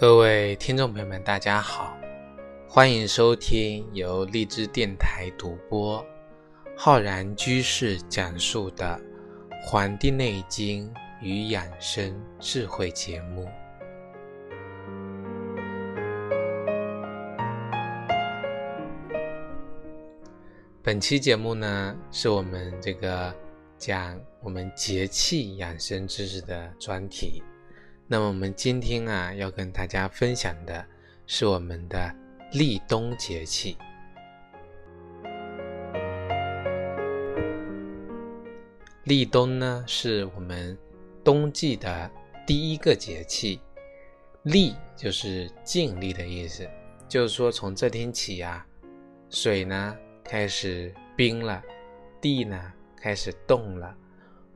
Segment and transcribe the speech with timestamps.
[0.00, 1.94] 各位听众朋友们，大家好，
[2.66, 6.02] 欢迎收听由荔枝电台独播、
[6.74, 8.98] 浩然居士讲述的
[9.62, 13.46] 《黄帝内经与养生智慧》节目。
[20.82, 23.34] 本期节目呢，是我们这个
[23.76, 27.42] 讲我们节气养生知识的专题。
[28.12, 30.84] 那么我们今天啊，要跟大家分享的
[31.28, 32.12] 是我们的
[32.50, 33.78] 立冬节气。
[39.04, 40.76] 立冬呢，是我们
[41.22, 42.10] 冬季的
[42.44, 43.60] 第一个节气。
[44.42, 46.68] 立就是尽力的意思，
[47.08, 48.66] 就是说从这天起啊，
[49.28, 51.62] 水呢开始冰了，
[52.20, 53.96] 地呢开始冻了，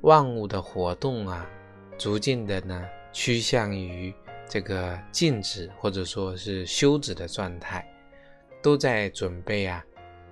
[0.00, 1.48] 万物的活动啊，
[1.96, 2.84] 逐渐的呢。
[3.14, 4.12] 趋向于
[4.48, 7.88] 这个静止或者说是休止的状态，
[8.60, 9.82] 都在准备啊，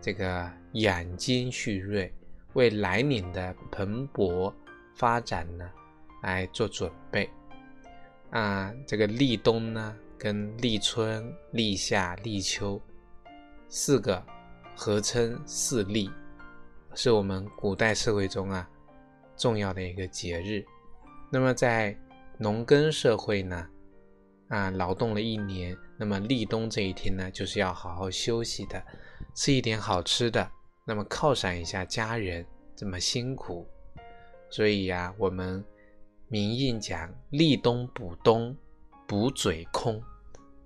[0.01, 2.13] 这个养精蓄锐，
[2.55, 4.53] 为来年的蓬勃
[4.97, 5.71] 发展呢
[6.25, 7.31] 来做准备。
[8.31, 12.81] 啊，这个立冬呢，跟立春、立夏、立秋
[13.69, 14.21] 四个
[14.75, 16.11] 合称四立，
[16.95, 18.69] 是我们古代社会中啊
[19.37, 20.65] 重要的一个节日。
[21.31, 21.97] 那么在
[22.39, 23.69] 农耕社会呢，
[24.49, 28.83] 啊，劳动了一年，那么立冬这一天呢，就是要好好休息的，
[29.35, 30.51] 吃一点好吃的，
[30.85, 33.67] 那么犒赏一下家人这么辛苦。
[34.51, 35.65] 所以呀，我们
[36.29, 38.57] 民谚讲“立冬补冬，
[39.07, 40.03] 补嘴空”，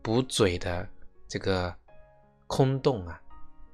[0.00, 0.88] 补嘴的
[1.28, 1.74] 这个
[2.46, 3.20] 空洞啊，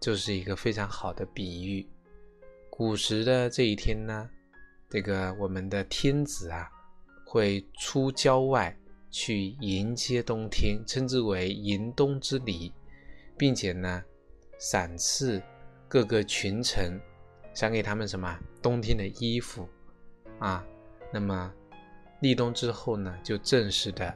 [0.01, 1.89] 就是一个非常好的比喻。
[2.69, 4.29] 古时的这一天呢，
[4.91, 6.69] 这个我们的天子啊。
[7.33, 8.77] 会出郊外
[9.11, 12.71] 去迎接冬天，称之为迎冬之礼，
[13.39, 14.05] 并且呢，
[14.59, 15.43] 赏赐
[15.89, 17.01] 各个群臣，
[17.55, 19.67] 赏给他们什么冬天的衣服
[20.41, 20.63] 啊。
[21.11, 21.51] 那么
[22.21, 24.15] 立冬之后呢，就正式的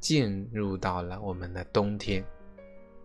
[0.00, 2.24] 进入到了我们的冬天。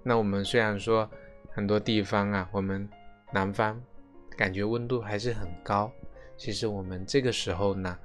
[0.01, 1.07] 那我们虽然说
[1.51, 2.89] 很多地方啊，我们
[3.31, 3.79] 南方
[4.35, 5.91] 感觉温度还是很高，
[6.35, 7.95] 其实我们这个时候呢，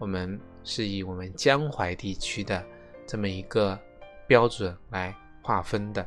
[0.00, 0.36] 我们。
[0.66, 2.62] 是以我们江淮地区的
[3.06, 3.80] 这么一个
[4.26, 6.04] 标准来划分的。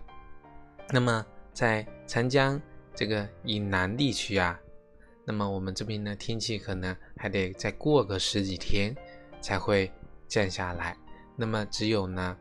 [0.92, 2.62] 那么在长江
[2.94, 4.60] 这个以南地区啊，
[5.24, 8.94] 那么我们这边呢天气可能还得再过个十几天
[9.40, 9.90] 才会
[10.28, 10.96] 降下来。
[11.38, 12.38] 那么只有呢，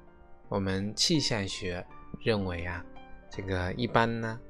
[0.49, 1.87] 我们气象学
[2.21, 2.85] 认为啊，
[3.31, 4.41] 这个一般呢，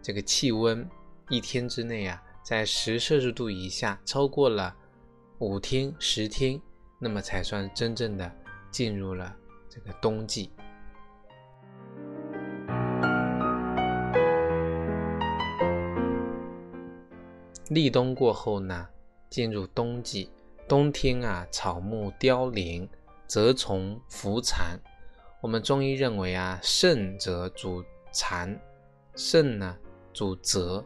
[0.00, 0.88] 这个气温
[1.28, 4.74] 一天之内啊，在十摄氏度以下，超过了
[5.40, 6.58] 五天、十天。
[7.00, 8.28] 那么才算真正的
[8.72, 9.34] 进入了
[9.68, 10.50] 这个冬季。
[17.68, 18.88] 立冬过后呢，
[19.30, 20.28] 进入冬季。
[20.66, 22.88] 冬天啊，草木凋零，
[23.28, 24.78] 蛰虫伏藏。
[25.40, 28.54] 我们中医认为啊，肾则主藏，
[29.14, 29.76] 肾呢
[30.12, 30.84] 主蛰，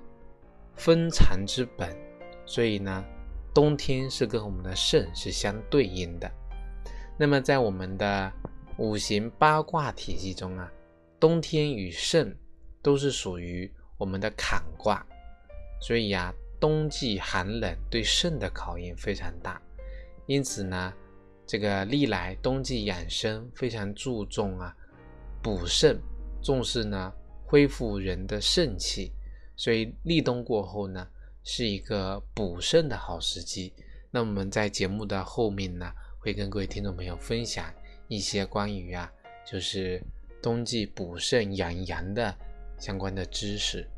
[0.77, 1.97] 封藏之本。
[2.45, 3.03] 所以呢。
[3.55, 6.31] 冬天是跟我们的肾是相对应的，
[7.19, 8.33] 那么在我们的
[8.79, 10.73] 五行八卦体系中啊，
[11.21, 12.35] 冬天与肾
[12.81, 15.07] 都是属于我们的坎卦，
[15.83, 19.61] 所以呀，冬季寒冷对肾的考验非常大，
[20.27, 20.93] 因此呢，
[21.47, 24.75] 这个历来冬季养生非常注重啊
[25.43, 26.01] 补肾，
[26.43, 27.13] 重视呢
[27.45, 29.13] 恢复人的肾气，
[29.57, 31.07] 所以立冬过后呢。
[31.45, 33.73] 是一个补肾的好时机。
[34.11, 37.73] 那我们在节目的后面呢，会跟各位听众朋友分享
[38.09, 39.11] 一些关于啊，
[39.47, 40.03] 就是
[40.43, 42.35] 冬季补肾养阳的
[42.79, 43.89] 相关的知识。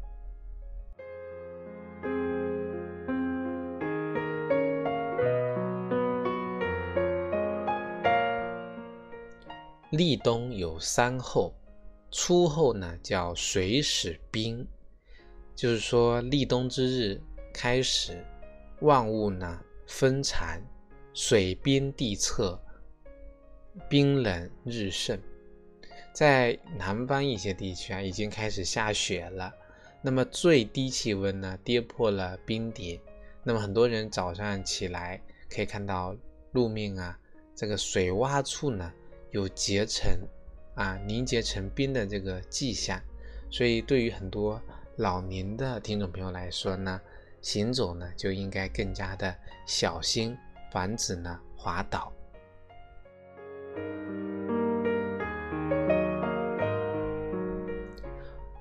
[9.90, 11.54] 立冬有三候，
[12.10, 14.66] 初候呢叫水始冰，
[15.54, 17.20] 就是说立冬之日。
[17.54, 18.22] 开始，
[18.80, 20.60] 万物呢分残，
[21.14, 22.60] 水边地侧，
[23.88, 25.18] 冰冷日盛。
[26.12, 29.54] 在南方一些地区啊，已经开始下雪了。
[30.02, 33.00] 那么最低气温呢，跌破了冰点。
[33.44, 36.14] 那么很多人早上起来可以看到
[36.52, 37.18] 路面啊，
[37.54, 38.92] 这个水洼处呢
[39.30, 40.12] 有结成
[40.74, 43.00] 啊凝结成冰的这个迹象。
[43.50, 44.60] 所以对于很多
[44.96, 47.00] 老年的听众朋友来说呢，
[47.44, 49.36] 行走呢就应该更加的
[49.66, 50.34] 小心，
[50.72, 52.10] 防止呢滑倒。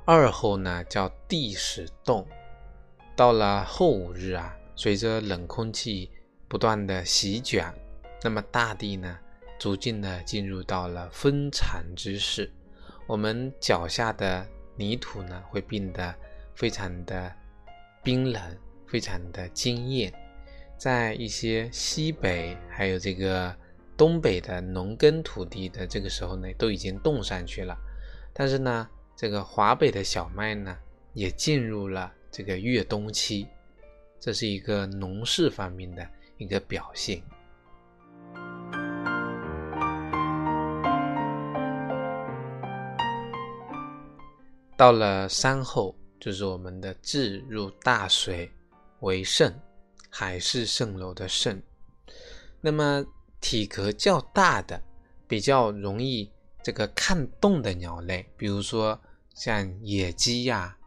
[0.06, 2.28] 二后呢叫地始冻。
[3.16, 6.12] 到了后五日啊，随着冷空气
[6.50, 7.74] 不断的席卷，
[8.22, 9.18] 那么大地呢，
[9.58, 12.52] 逐渐的进入到了分产之势。
[13.08, 14.46] 我们脚下的
[14.76, 16.14] 泥土呢，会变得
[16.54, 17.34] 非常的
[18.04, 18.42] 冰冷，
[18.94, 20.14] 非常的惊艳。
[20.78, 23.52] 在一些西北还有这个
[23.98, 27.76] 东北的农耕土地的这个时候呢，都已经冻上去了。
[28.34, 30.78] 但是呢，这个华北的小麦呢，
[31.14, 32.14] 也进入了。
[32.30, 33.48] 这个越冬期，
[34.20, 36.08] 这是一个农事方面的
[36.38, 37.20] 一个表现。
[44.78, 48.52] 到了三后，就是我们的置入大水
[49.04, 49.54] 为盛，
[50.10, 51.62] 海市蜃楼的盛。
[52.62, 53.06] 那么
[53.40, 54.82] 体格较大的、
[55.28, 56.32] 比较容易
[56.64, 59.00] 这个看动的鸟类，比如说
[59.36, 60.78] 像野鸡呀。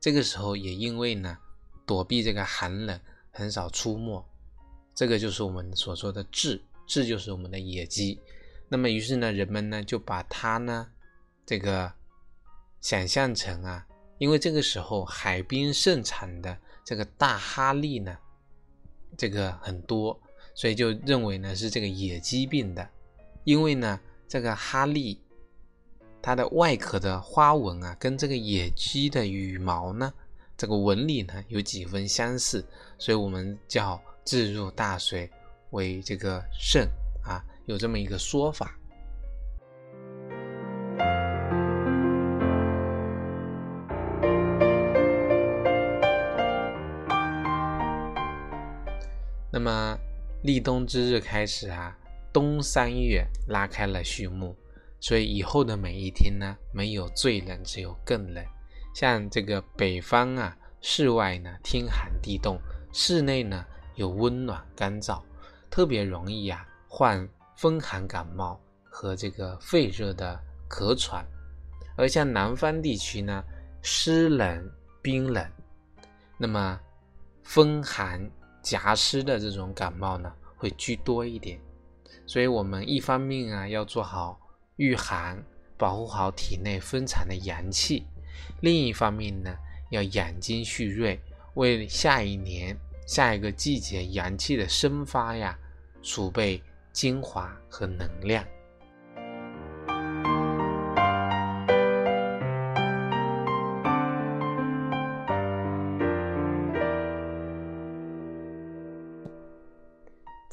[0.00, 1.36] 这个时候也因为呢，
[1.84, 3.00] 躲避这个寒冷，
[3.32, 4.24] 很少出没。
[4.94, 8.20] 这个就是我们所说的“雉”，雉就是我们的野鸡。
[8.68, 10.88] 那么于是呢，人们呢就把它呢，
[11.44, 11.92] 这个
[12.80, 13.86] 想象成啊，
[14.18, 18.16] 因为这个时候海滨盛产的这个大哈利呢，
[19.16, 20.18] 这个很多，
[20.54, 22.88] 所以就认为呢是这个野鸡病的。
[23.44, 25.20] 因为呢，这个哈利。
[26.22, 30.12] 它的外壳的花纹啊，跟这个野鸡的羽毛呢，
[30.56, 32.66] 这个纹理呢有几分相似，
[32.98, 35.30] 所以我们叫置入大水
[35.70, 36.88] 为这个肾
[37.22, 38.76] 啊，有这么一个说法。
[49.66, 49.98] 那么
[50.42, 51.92] 立冬之日开始啊，
[52.32, 54.54] 冬三月拉开了序幕。
[55.00, 58.46] 所以以后的每一天呢，没有最冷，只有更冷。
[58.94, 62.60] 像这个北方啊，室外呢天寒地冻，
[62.92, 63.66] 室内呢
[63.96, 65.20] 有温暖干燥，
[65.68, 70.40] 特别容易啊患风寒感冒和这个肺热的
[70.70, 71.26] 咳喘。
[71.96, 73.42] 而像南方地区呢，
[73.82, 74.70] 湿冷
[75.02, 75.44] 冰冷，
[76.38, 76.78] 那么
[77.42, 78.30] 风寒
[78.66, 81.60] 夹湿的这种感冒呢会居多一点。
[82.26, 84.40] 所以我们一方面啊要做好。
[84.78, 85.42] 御寒，
[85.78, 88.02] 保护好体内分藏的阳气；
[88.60, 89.56] 另一方面呢，
[89.90, 91.18] 要养精蓄锐，
[91.54, 92.76] 为下一年、
[93.06, 95.58] 下一个季节阳气的生发呀，
[96.02, 98.44] 储备精华和能量。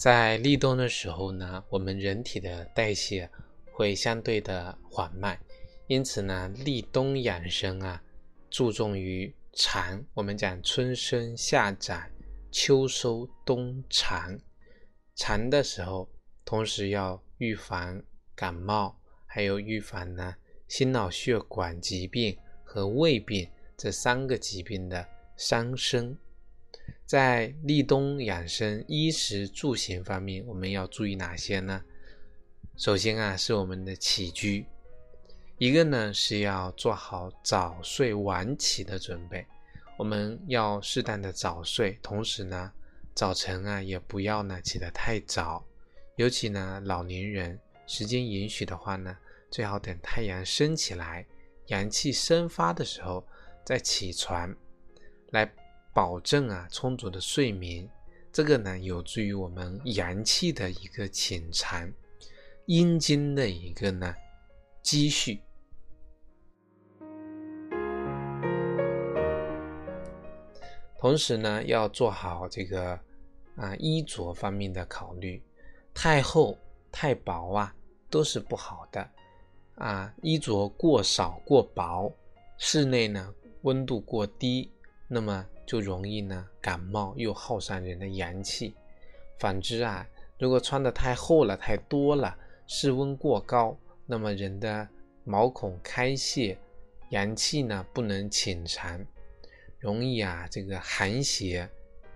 [0.03, 3.29] 在立冬的时候呢，我们人体的代谢。
[3.71, 5.39] 会相对的缓慢，
[5.87, 8.03] 因此呢，立冬养生啊，
[8.49, 10.05] 注重于藏。
[10.13, 12.05] 我们讲春生夏长，
[12.51, 14.37] 秋收冬藏。
[15.15, 16.09] 藏的时候，
[16.43, 18.03] 同时要预防
[18.35, 20.35] 感冒，还有预防呢
[20.67, 26.17] 心脑血管疾病和胃病这三个疾病的伤身。
[27.13, 31.83] 在立冬养生衣食住行方面，我们要注意哪些呢？
[32.75, 34.65] 首先啊，是我们的起居，
[35.59, 39.45] 一个呢是要做好早睡晚起的准备，
[39.95, 42.73] 我们要适当的早睡，同时呢，
[43.13, 45.63] 早晨啊也不要呢起得太早，
[46.15, 49.15] 尤其呢老年人，时间允许的话呢，
[49.51, 51.23] 最好等太阳升起来，
[51.67, 53.23] 阳气生发的时候
[53.63, 54.51] 再起床，
[55.29, 55.53] 来
[55.93, 57.87] 保证啊充足的睡眠，
[58.31, 61.91] 这个呢有助于我们阳气的一个潜藏。
[62.65, 64.15] 阴经的一个呢
[64.81, 65.41] 积蓄，
[70.97, 72.97] 同时呢要做好这个
[73.57, 75.43] 啊衣着方面的考虑，
[75.93, 76.57] 太厚
[76.89, 77.75] 太薄啊
[78.09, 79.09] 都是不好的
[79.75, 82.09] 啊，衣着过少过薄，
[82.57, 83.33] 室内呢
[83.63, 84.71] 温度过低，
[85.07, 88.75] 那么就容易呢感冒又耗伤人的阳气。
[89.39, 90.07] 反之啊，
[90.39, 92.37] 如果穿的太厚了太多了。
[92.65, 94.87] 室温过高，那么人的
[95.25, 96.57] 毛孔开泄，
[97.09, 99.05] 阳气呢不能潜藏，
[99.79, 101.69] 容易啊这个寒邪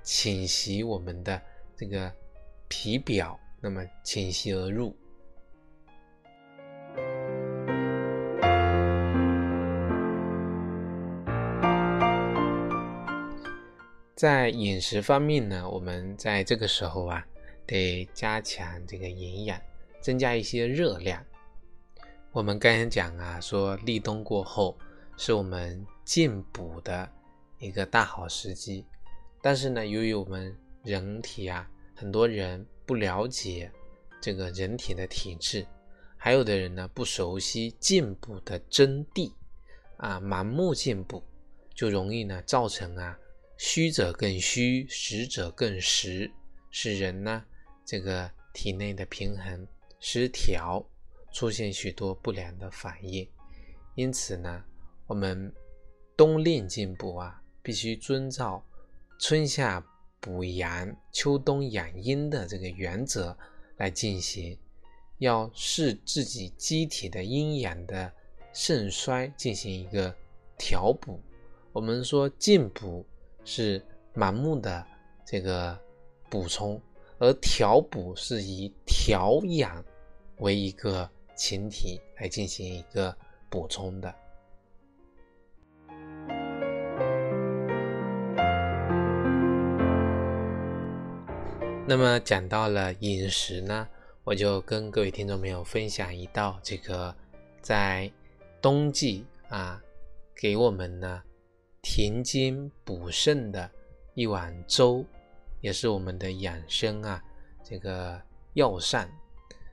[0.03, 1.39] 侵袭我们的
[1.75, 2.09] 这个
[2.69, 4.95] 皮表，那么侵袭而入。
[14.17, 17.23] 在饮食方面呢，我们在这个时候啊，
[17.67, 19.61] 得加强这个营养。
[19.99, 21.23] 增加一些热量。
[22.31, 24.77] 我们刚才讲啊，说立冬过后，
[25.17, 27.07] 是我们进补的
[27.59, 28.85] 一个大好时机。
[29.41, 33.69] 但是呢，由于我们人体啊，很多人不了解
[34.21, 35.65] 这个人体的体质，
[36.15, 39.31] 还有的人呢不熟悉进补的真谛
[39.97, 41.21] 啊，盲目进补，
[41.75, 43.19] 就容易呢造成啊
[43.57, 46.31] 虚者更虚，实者更实，
[46.69, 47.43] 使人呢
[47.83, 49.67] 这个体内的平衡
[49.99, 50.85] 失调，
[51.33, 53.27] 出现许多不良的反应。
[53.95, 54.63] 因此呢，
[55.07, 55.51] 我们
[56.15, 58.63] 冬令进补啊，必须遵照。
[59.19, 59.83] 春夏
[60.19, 63.35] 补阳、秋冬养阴的这个原则
[63.77, 64.55] 来进行，
[65.17, 68.13] 要视自己机体的阴阳的
[68.53, 70.15] 盛衰进行一个
[70.55, 71.19] 调补。
[71.73, 73.03] 我们说进补
[73.47, 73.81] 是
[74.13, 74.85] 盲目的
[75.25, 75.79] 这个
[76.29, 76.79] 补充，
[77.17, 79.81] 而调补是以调养
[80.39, 83.15] 为一个前提来进行一个
[83.49, 84.13] 补充的。
[91.87, 93.87] 那么讲到了饮食呢，
[94.25, 97.15] 我就跟各位听众朋友分享一道这个
[97.61, 98.11] 在
[98.61, 99.81] 冬季啊
[100.35, 101.23] 给我们呢
[101.89, 103.71] 填精补肾的
[104.13, 105.05] 一碗粥，
[105.61, 107.23] 也是我们的养生啊
[107.63, 108.21] 这个
[108.55, 109.09] 药膳。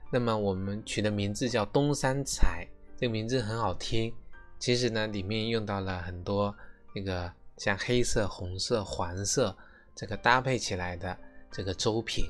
[0.09, 4.13] 那么我们取的名字叫东三彩，这个名字很好听。
[4.59, 6.55] 其实呢，里面用到了很多
[6.95, 9.53] 那个像黑色、红色、黄色
[9.93, 11.17] 这个搭配起来的。
[11.51, 12.25] 这个粥品，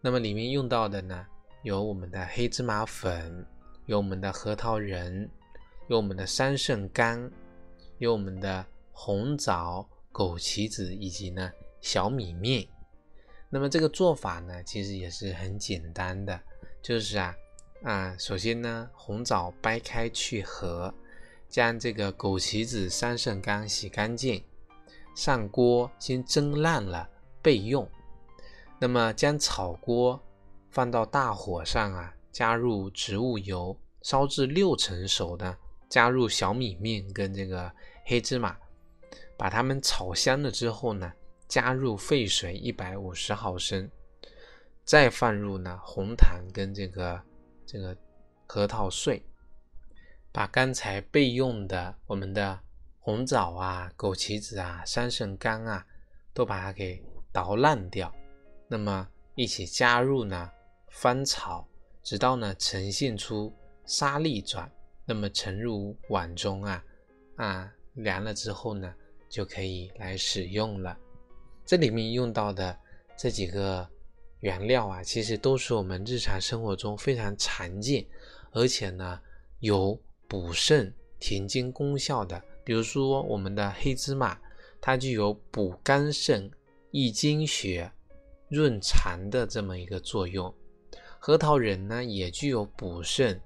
[0.00, 1.26] 那么里面用到的呢，
[1.62, 3.44] 有我们的黑芝麻粉，
[3.86, 5.28] 有我们的核桃仁，
[5.88, 7.30] 有我们的三肾干，
[7.98, 8.64] 有我们的
[9.02, 12.68] 红枣、枸杞子以及呢小米面。
[13.48, 16.38] 那么这个做法呢，其实也是很简单的，
[16.82, 17.34] 就是啊
[17.82, 20.92] 啊，首先呢，红枣掰开去核，
[21.48, 24.44] 将这个枸杞子、三圣干洗干净，
[25.16, 27.08] 上锅先蒸烂了
[27.40, 27.88] 备用。
[28.78, 30.20] 那么将炒锅
[30.68, 35.56] 放到大火上啊，加入植物油，烧至六成熟的，
[35.88, 37.72] 加入小米面跟这个
[38.04, 38.56] 黑芝麻，
[39.40, 41.10] 把它们炒香了之后呢，
[41.48, 43.90] 加入沸水一百五十毫升，
[44.84, 47.18] 再放入呢红糖跟这个
[47.64, 47.96] 这个
[48.46, 49.24] 核桃碎，
[50.30, 52.60] 把刚才备用的我们的
[52.98, 55.86] 红枣啊、枸杞子啊、三圣干啊，
[56.34, 58.14] 都把它给捣烂掉。
[58.68, 60.50] 那么一起加入呢，
[60.90, 61.66] 翻炒，
[62.02, 63.50] 直到呢呈现出
[63.86, 64.70] 沙粒状，
[65.06, 66.84] 那么盛入碗中啊，
[67.36, 68.94] 啊凉了之后呢，
[69.30, 70.94] 就可以来使用了。
[71.64, 72.78] 这里面用到的
[73.16, 73.88] 这几个
[74.40, 78.04] 原料啊，其实都是我们日常生活中非常常见，
[78.50, 79.18] 而且呢
[79.60, 82.42] 有补肾填精功效的。
[82.64, 84.38] 比如说我们的黑芝麻，
[84.80, 86.50] 它具有补肝肾、
[86.90, 87.90] 益精血。
[88.52, 90.52] 润肠的这么一个作用，
[91.20, 93.40] 核桃仁呢也具有补肾、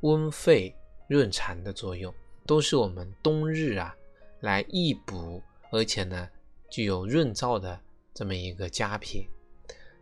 [0.00, 0.76] 温肺、
[1.08, 2.12] 润肠的作用，
[2.44, 3.96] 都是我们冬日啊
[4.40, 6.28] 来益补，而且呢
[6.68, 7.80] 具有润燥的
[8.14, 9.26] 这么一个佳品。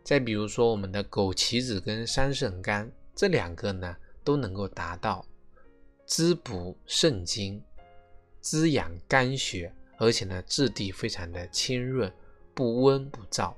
[0.03, 5.25] 再比如说我们的枸杞子跟三圣干这两个呢，都能够达到
[6.05, 7.61] 滋补肾精、
[8.41, 12.11] 滋养肝血，而且呢质地非常的清润，
[12.53, 13.53] 不温不燥。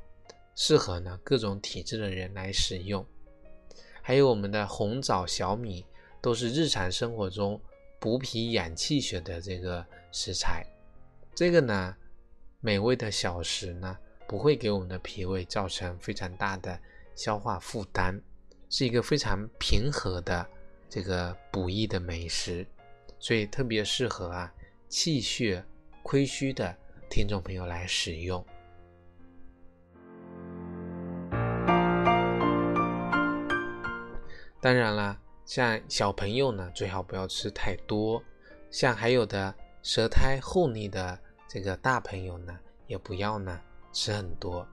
[0.54, 3.06] 适合呢各种体质的人来使用，
[4.02, 5.86] 还有我们的红枣、小米，
[6.22, 7.60] 都是日常生活中
[8.00, 10.66] 补脾养气血的这个食材。
[11.34, 11.96] 这个呢，
[12.60, 13.98] 美味的小食呢，
[14.28, 16.80] 不会给我们的脾胃造成非常大的
[17.16, 18.22] 消化负担，
[18.70, 20.46] 是一个非常平和的
[20.90, 22.68] 这个补益的美食，
[23.18, 24.54] 所以特别适合啊
[24.90, 25.64] 气血
[26.04, 26.76] 亏虚的
[27.10, 28.46] 听众朋友来使用。
[34.60, 38.22] 当然了，像小朋友呢，最好不要吃太多；
[38.70, 41.20] 像还有的舌苔厚腻的
[41.50, 43.60] 这个大朋友呢，也不要呢
[43.92, 44.68] 吃很多。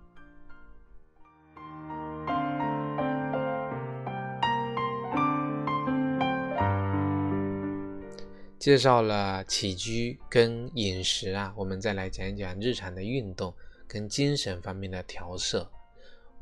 [8.59, 13.55] 介绍了起居跟饮食啊，我们再来讲一讲日常的运动
[13.87, 15.71] 跟精神方面的调摄。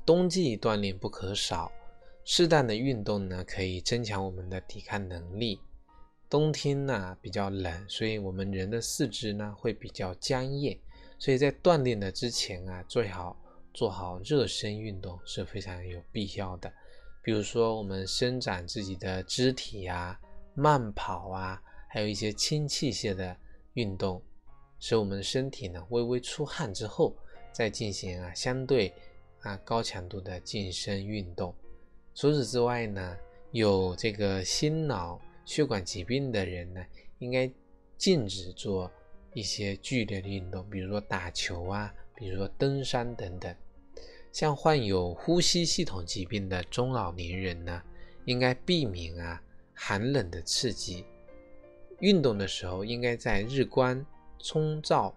[0.04, 1.70] 冬季锻炼不可少。
[2.24, 5.60] 适当的运动呢，可以增强我们的抵抗能力。
[6.36, 10.78] 冬天呢比较冷，所以我们人的四肢呢会比较僵硬，
[11.18, 13.34] 所以在锻炼的之前啊，最好
[13.72, 16.70] 做好热身运动是非常有必要的。
[17.22, 20.20] 比如说，我们伸展自己的肢体啊，
[20.52, 23.34] 慢跑啊，还有一些轻器械的
[23.72, 24.22] 运动，
[24.78, 27.16] 使我们身体呢微微出汗之后，
[27.50, 28.92] 再进行啊相对
[29.40, 31.54] 啊高强度的健身运动。
[32.14, 33.16] 除此之外呢，
[33.52, 36.84] 有这个心脑血管疾病的人呢，
[37.20, 37.50] 应该
[37.96, 38.90] 禁止做
[39.32, 43.54] 一些剧烈的运动，比如说打球啊，比如说登山等等。
[44.32, 47.82] 像患有呼吸系统疾病的中老年人呢，
[48.26, 49.40] 应该避免啊
[49.72, 51.06] 寒冷的刺激。
[52.00, 54.04] 运动的时候，应该在日光
[54.40, 55.14] 充照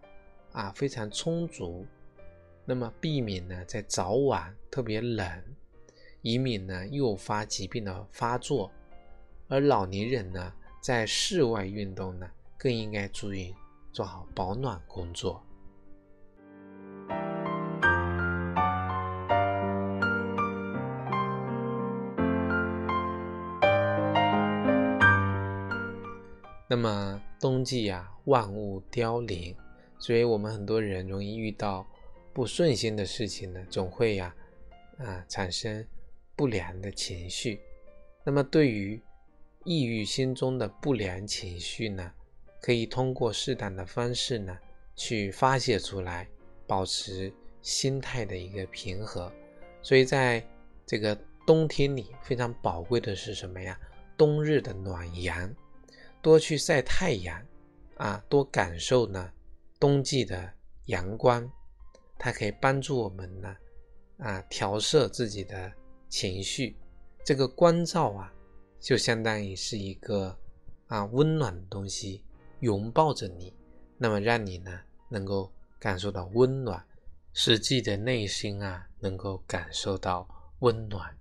[0.53, 1.86] 啊非常充足，
[2.63, 5.43] 那么避免呢在早晚特别冷，
[6.21, 8.71] 以免呢诱发疾病的发作。
[9.51, 13.55] 而老年人呢，在室外运动呢，更应该注意
[13.91, 15.43] 做好保暖工作。
[26.67, 29.55] 那么冬季呀，万物凋零，
[29.97, 31.83] 所以我们很多人容易遇到
[32.33, 34.35] 不顺心的事情呢，总会呀，
[34.99, 35.83] 啊，产生
[36.35, 37.59] 不良的情绪。
[38.23, 39.01] 那么对于
[39.69, 42.11] 抑郁心中的不良情绪呢，
[42.59, 44.57] 可以通过适当的方式呢，
[44.95, 46.27] 去发泄出来，
[46.65, 49.31] 保持心态的一个平和。
[49.83, 50.43] 所以在
[50.88, 53.79] 这个冬天里，非常宝贵的是什么呀？
[54.17, 55.55] 冬日的暖阳。
[56.19, 57.39] 多去晒太阳，
[57.97, 59.31] 啊，多感受呢
[59.79, 60.51] 冬季的
[60.85, 61.47] 阳光，
[62.17, 63.55] 它可以帮助我们呢，
[64.17, 65.71] 啊，调摄自己的
[66.09, 66.75] 情绪。
[67.23, 68.34] 这个光照啊，
[68.79, 70.37] 就相当于是一个
[70.87, 72.23] 啊温暖的东西
[72.61, 73.53] 拥抱着你，
[73.97, 76.85] 那么让你呢能够感受到温暖，
[77.33, 80.27] 使自己的内心啊能够感受到
[80.59, 81.15] 温暖。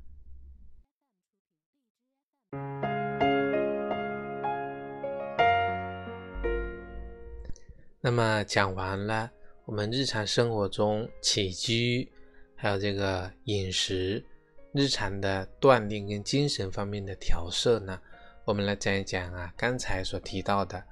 [8.01, 9.31] 那么讲完了
[9.65, 12.11] 我们日常生活中起居，
[12.55, 14.25] 还有这个饮食、
[14.73, 18.01] 日常的锻炼跟精神方面的调摄呢，
[18.45, 20.83] 我们来讲一讲啊，刚才所提到的，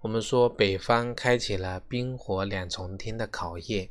[0.00, 3.88] 我们说北方开启了冰火两重天的考验，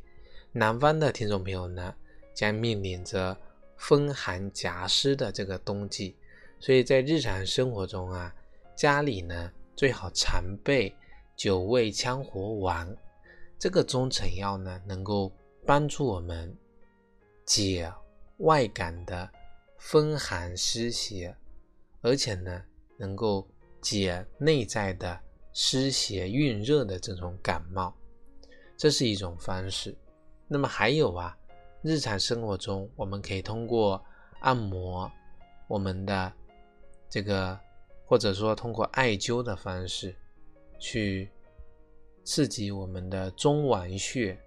[0.52, 1.94] 南方的听众朋友呢，
[2.34, 3.38] 将面临着
[3.78, 6.16] 风寒夹湿的这个冬季，
[6.60, 8.34] 所以在日常生活中啊，
[8.76, 10.94] 家里呢最好常备。
[11.38, 12.96] 九味羌活丸，
[13.60, 15.30] 这个中成药呢，能够
[15.66, 16.56] 帮助我们
[17.44, 17.92] 解
[18.38, 19.30] 外感的
[19.86, 21.38] 风寒湿邪，
[22.02, 22.64] 而且呢，
[22.98, 23.48] 能够
[23.80, 25.22] 解内在的
[25.54, 27.96] 湿邪蕴热的这种感冒，
[28.76, 29.96] 这是一种方式。
[30.48, 31.38] 那么还有啊，
[31.84, 34.04] 日常生活中，我们可以通过
[34.40, 35.10] 按摩
[35.68, 36.34] 我们的
[37.08, 37.56] 这个，
[38.08, 40.16] 或者说通过艾灸的方式。
[40.80, 41.30] 去
[42.24, 44.38] 刺激我们的中脘穴、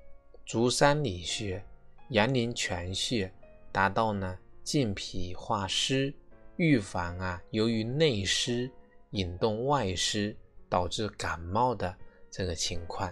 [0.44, 1.64] 足三里穴、
[2.11, 3.33] 阳陵泉穴，
[3.70, 4.37] 达到呢
[4.71, 6.13] 健脾化湿，
[6.57, 8.71] 预防啊由于内湿
[9.13, 10.37] 引动外湿
[10.69, 11.97] 导致感冒的
[12.31, 13.11] 这个情况。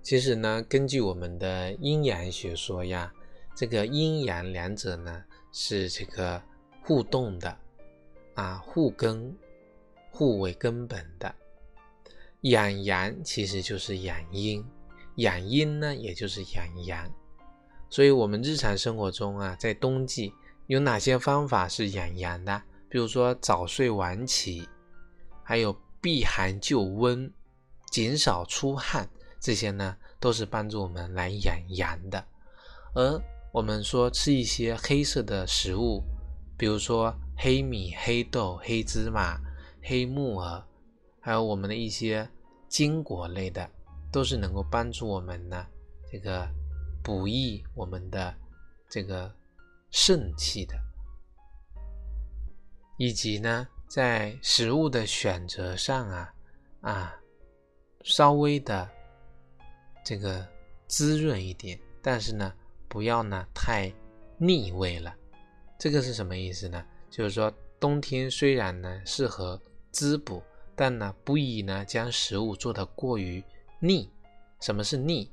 [0.00, 3.12] 其实呢，根据我们的阴阳学说呀。
[3.54, 6.42] 这个阴阳两者呢是这个
[6.82, 7.54] 互动的
[8.34, 9.36] 啊，互根、
[10.10, 11.32] 互为根本的。
[12.44, 14.62] 养阳其实就是养阴，
[15.16, 17.10] 养阴呢也就是养阳。
[17.88, 20.32] 所以，我们日常生活中啊，在冬季
[20.66, 22.62] 有哪些方法是养阳的？
[22.90, 24.68] 比如说早睡晚起，
[25.42, 27.32] 还有避寒就温、
[27.90, 29.08] 减少出汗，
[29.40, 32.22] 这些呢都是帮助我们来养阳的。
[32.94, 36.02] 而我们说吃一些黑色的食物，
[36.58, 39.40] 比如说黑米、黑豆、黑芝麻、
[39.82, 40.62] 黑木耳，
[41.24, 42.28] 还有我们的一些
[42.68, 43.66] 坚果类的，
[44.12, 45.66] 都是能够帮助我们呢，
[46.12, 46.46] 这个
[47.02, 48.34] 补益我们的
[48.90, 49.34] 这个
[49.90, 50.78] 肾气的。
[52.98, 56.34] 以及呢，在食物的选择上啊
[56.82, 57.14] 啊，
[58.02, 58.86] 稍微的
[60.04, 60.46] 这个
[60.86, 62.52] 滋润一点，但是呢。
[62.86, 63.92] 不要呢太
[64.38, 65.12] 腻味了，
[65.76, 66.86] 这个是什么意思呢？
[67.10, 69.60] 就是说冬天虽然呢适合
[69.90, 70.40] 滋补，
[70.76, 73.42] 但呢不宜呢将食物做得过于
[73.80, 74.10] 腻。
[74.60, 75.28] 什么是腻？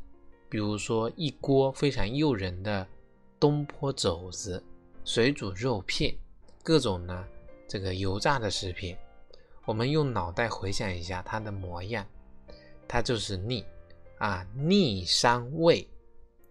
[0.50, 2.86] 比如说一锅非常诱人的
[3.40, 4.62] 东坡肘子、
[5.06, 6.14] 水煮肉片，
[6.62, 7.26] 各种呢
[7.68, 8.98] 这个油炸的食品，
[9.66, 12.06] 我们用脑袋回想一下它的模样，
[12.88, 13.66] 它就是腻
[14.18, 15.88] 啊，腻伤胃。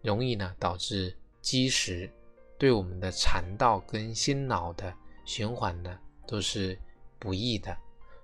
[0.02, 2.10] 容易呢导致积食，
[2.56, 4.90] 对我们的肠道跟心脑的
[5.26, 6.78] 循环呢都是
[7.18, 7.76] 不益的。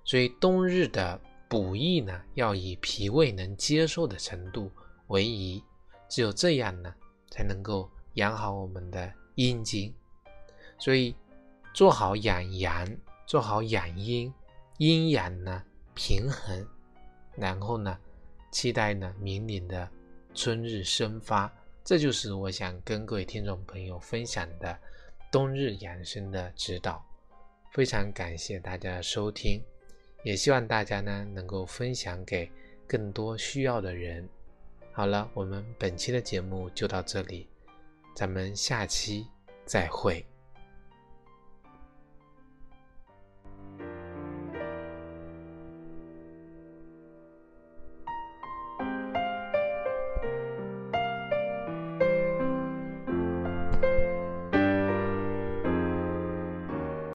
[0.07, 4.71] 所以冬日的补益呢，要以脾胃能接受的程度
[5.07, 5.61] 为宜，
[6.07, 6.95] 只有这样呢，
[7.29, 9.93] 才能够养好我们的阴经。
[10.79, 11.13] 所以
[11.73, 12.89] 做好养阳，
[13.25, 14.33] 做好养阴，
[14.77, 15.61] 阴阳呢
[15.93, 16.65] 平衡，
[17.35, 17.99] 然后呢，
[18.49, 19.89] 期待呢明年的
[20.33, 21.53] 春日生发。
[21.83, 24.79] 这就是我想跟各位听众朋友分享的
[25.29, 27.05] 冬日养生的指导，
[27.73, 29.61] 非常感谢大家的收听，
[30.27, 32.51] 也希望大家呢能够分享给
[32.85, 34.27] 更多需要的人。
[34.91, 37.47] 好了，我们本期的节目就到这里，
[38.13, 39.25] 咱们下期
[39.63, 40.25] 再会。